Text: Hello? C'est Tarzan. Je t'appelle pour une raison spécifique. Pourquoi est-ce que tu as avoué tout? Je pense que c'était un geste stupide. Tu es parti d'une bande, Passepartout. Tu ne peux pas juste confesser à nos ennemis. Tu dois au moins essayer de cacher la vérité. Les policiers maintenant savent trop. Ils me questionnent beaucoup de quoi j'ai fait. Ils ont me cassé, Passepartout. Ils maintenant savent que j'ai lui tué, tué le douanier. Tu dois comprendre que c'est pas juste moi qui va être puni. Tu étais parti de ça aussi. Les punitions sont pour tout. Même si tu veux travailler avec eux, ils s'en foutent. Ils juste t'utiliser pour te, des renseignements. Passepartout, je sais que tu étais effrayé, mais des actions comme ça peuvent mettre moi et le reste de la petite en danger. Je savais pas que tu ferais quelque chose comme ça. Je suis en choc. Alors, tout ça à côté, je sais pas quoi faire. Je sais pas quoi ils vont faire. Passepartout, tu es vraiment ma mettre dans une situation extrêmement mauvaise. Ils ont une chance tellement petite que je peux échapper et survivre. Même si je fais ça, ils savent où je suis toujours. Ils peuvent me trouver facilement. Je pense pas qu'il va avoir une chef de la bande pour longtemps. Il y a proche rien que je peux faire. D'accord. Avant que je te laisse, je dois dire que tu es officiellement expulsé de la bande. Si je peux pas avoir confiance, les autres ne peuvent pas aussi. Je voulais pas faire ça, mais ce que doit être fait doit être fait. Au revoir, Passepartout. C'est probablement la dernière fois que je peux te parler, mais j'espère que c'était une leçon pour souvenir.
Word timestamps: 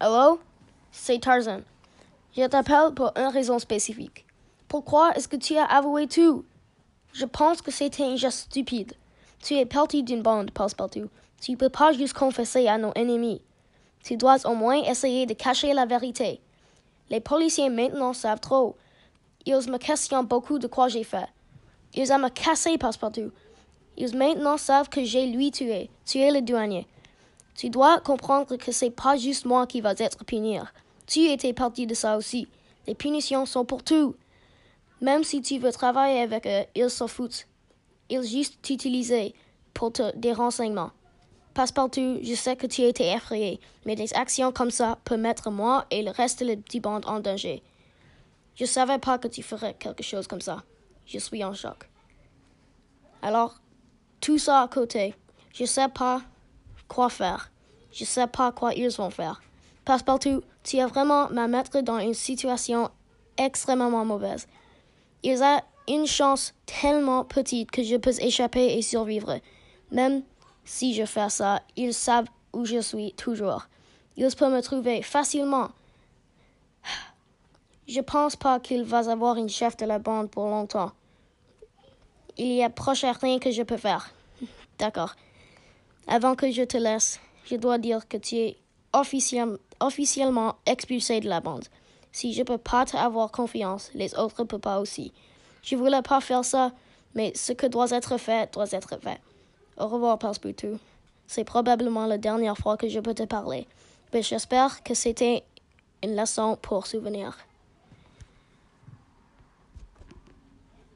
Hello? 0.00 0.40
C'est 0.90 1.20
Tarzan. 1.20 1.60
Je 2.36 2.44
t'appelle 2.48 2.92
pour 2.96 3.12
une 3.16 3.28
raison 3.28 3.60
spécifique. 3.60 4.26
Pourquoi 4.66 5.12
est-ce 5.14 5.28
que 5.28 5.36
tu 5.36 5.56
as 5.56 5.66
avoué 5.66 6.08
tout? 6.08 6.44
Je 7.12 7.24
pense 7.24 7.62
que 7.62 7.70
c'était 7.70 8.02
un 8.02 8.16
geste 8.16 8.50
stupide. 8.50 8.94
Tu 9.40 9.54
es 9.54 9.64
parti 9.64 10.02
d'une 10.02 10.20
bande, 10.20 10.50
Passepartout. 10.50 11.08
Tu 11.40 11.52
ne 11.52 11.56
peux 11.56 11.68
pas 11.68 11.92
juste 11.92 12.14
confesser 12.14 12.66
à 12.66 12.76
nos 12.76 12.90
ennemis. 12.96 13.40
Tu 14.02 14.16
dois 14.16 14.44
au 14.46 14.56
moins 14.56 14.82
essayer 14.82 15.26
de 15.26 15.34
cacher 15.34 15.72
la 15.72 15.86
vérité. 15.86 16.40
Les 17.08 17.20
policiers 17.20 17.70
maintenant 17.70 18.14
savent 18.14 18.40
trop. 18.40 18.74
Ils 19.46 19.70
me 19.70 19.78
questionnent 19.78 20.26
beaucoup 20.26 20.58
de 20.58 20.66
quoi 20.66 20.88
j'ai 20.88 21.04
fait. 21.04 21.28
Ils 21.94 22.12
ont 22.12 22.18
me 22.18 22.30
cassé, 22.30 22.78
Passepartout. 22.78 23.30
Ils 23.96 24.16
maintenant 24.16 24.56
savent 24.56 24.88
que 24.88 25.04
j'ai 25.04 25.28
lui 25.28 25.52
tué, 25.52 25.88
tué 26.04 26.32
le 26.32 26.42
douanier. 26.42 26.88
Tu 27.54 27.70
dois 27.70 28.00
comprendre 28.00 28.56
que 28.56 28.72
c'est 28.72 28.90
pas 28.90 29.16
juste 29.16 29.44
moi 29.44 29.66
qui 29.66 29.80
va 29.80 29.92
être 29.98 30.24
puni. 30.24 30.58
Tu 31.06 31.20
étais 31.30 31.52
parti 31.52 31.86
de 31.86 31.94
ça 31.94 32.16
aussi. 32.16 32.48
Les 32.86 32.94
punitions 32.94 33.46
sont 33.46 33.64
pour 33.64 33.82
tout. 33.82 34.16
Même 35.00 35.22
si 35.22 35.40
tu 35.40 35.58
veux 35.58 35.72
travailler 35.72 36.20
avec 36.20 36.46
eux, 36.46 36.64
ils 36.74 36.90
s'en 36.90 37.08
foutent. 37.08 37.46
Ils 38.10 38.22
juste 38.22 38.60
t'utiliser 38.62 39.34
pour 39.72 39.92
te, 39.92 40.16
des 40.16 40.32
renseignements. 40.32 40.90
Passepartout, 41.54 42.18
je 42.22 42.34
sais 42.34 42.56
que 42.56 42.66
tu 42.66 42.82
étais 42.82 43.12
effrayé, 43.12 43.60
mais 43.86 43.94
des 43.94 44.12
actions 44.14 44.50
comme 44.50 44.72
ça 44.72 44.98
peuvent 45.04 45.20
mettre 45.20 45.50
moi 45.50 45.86
et 45.90 46.02
le 46.02 46.10
reste 46.10 46.40
de 46.40 46.46
la 46.46 46.56
petite 46.56 46.86
en 46.86 47.20
danger. 47.20 47.62
Je 48.56 48.64
savais 48.64 48.98
pas 48.98 49.18
que 49.18 49.28
tu 49.28 49.42
ferais 49.42 49.74
quelque 49.74 50.02
chose 50.02 50.26
comme 50.26 50.40
ça. 50.40 50.64
Je 51.06 51.18
suis 51.18 51.44
en 51.44 51.54
choc. 51.54 51.88
Alors, 53.22 53.60
tout 54.20 54.38
ça 54.38 54.62
à 54.62 54.68
côté, 54.68 55.14
je 55.52 55.64
sais 55.64 55.88
pas 55.88 56.22
quoi 56.88 57.08
faire. 57.08 57.50
Je 57.92 58.04
sais 58.04 58.26
pas 58.26 58.52
quoi 58.52 58.74
ils 58.74 58.90
vont 58.90 59.10
faire. 59.10 59.42
Passepartout, 59.84 60.42
tu 60.62 60.78
es 60.78 60.86
vraiment 60.86 61.28
ma 61.30 61.46
mettre 61.46 61.80
dans 61.80 61.98
une 61.98 62.14
situation 62.14 62.90
extrêmement 63.36 64.04
mauvaise. 64.04 64.46
Ils 65.22 65.42
ont 65.42 65.60
une 65.88 66.06
chance 66.06 66.54
tellement 66.66 67.24
petite 67.24 67.70
que 67.70 67.82
je 67.82 67.96
peux 67.96 68.18
échapper 68.20 68.76
et 68.76 68.82
survivre. 68.82 69.38
Même 69.90 70.22
si 70.64 70.94
je 70.94 71.04
fais 71.04 71.28
ça, 71.28 71.62
ils 71.76 71.94
savent 71.94 72.28
où 72.52 72.64
je 72.64 72.80
suis 72.80 73.12
toujours. 73.12 73.66
Ils 74.16 74.34
peuvent 74.34 74.52
me 74.52 74.62
trouver 74.62 75.02
facilement. 75.02 75.70
Je 77.86 78.00
pense 78.00 78.36
pas 78.36 78.60
qu'il 78.60 78.82
va 78.84 79.10
avoir 79.10 79.36
une 79.36 79.48
chef 79.48 79.76
de 79.76 79.84
la 79.84 79.98
bande 79.98 80.30
pour 80.30 80.46
longtemps. 80.46 80.92
Il 82.38 82.52
y 82.52 82.62
a 82.64 82.70
proche 82.70 83.04
rien 83.04 83.38
que 83.38 83.50
je 83.50 83.62
peux 83.62 83.76
faire. 83.76 84.10
D'accord. 84.78 85.14
Avant 86.06 86.34
que 86.34 86.50
je 86.50 86.62
te 86.62 86.76
laisse, 86.76 87.18
je 87.46 87.56
dois 87.56 87.78
dire 87.78 88.06
que 88.08 88.16
tu 88.16 88.36
es 88.36 88.56
officiellement 88.92 90.54
expulsé 90.66 91.20
de 91.20 91.28
la 91.28 91.40
bande. 91.40 91.64
Si 92.12 92.32
je 92.32 92.42
peux 92.42 92.58
pas 92.58 92.84
avoir 92.94 93.32
confiance, 93.32 93.90
les 93.94 94.14
autres 94.14 94.42
ne 94.42 94.46
peuvent 94.46 94.60
pas 94.60 94.80
aussi. 94.80 95.12
Je 95.62 95.76
voulais 95.76 96.02
pas 96.02 96.20
faire 96.20 96.44
ça, 96.44 96.72
mais 97.14 97.32
ce 97.34 97.52
que 97.52 97.66
doit 97.66 97.90
être 97.90 98.18
fait 98.18 98.52
doit 98.52 98.70
être 98.70 98.98
fait. 99.00 99.20
Au 99.78 99.88
revoir, 99.88 100.18
Passepartout. 100.18 100.78
C'est 101.26 101.44
probablement 101.44 102.06
la 102.06 102.18
dernière 102.18 102.58
fois 102.58 102.76
que 102.76 102.88
je 102.88 103.00
peux 103.00 103.14
te 103.14 103.22
parler, 103.22 103.66
mais 104.12 104.22
j'espère 104.22 104.82
que 104.82 104.92
c'était 104.94 105.42
une 106.02 106.14
leçon 106.14 106.58
pour 106.60 106.86
souvenir. 106.86 107.36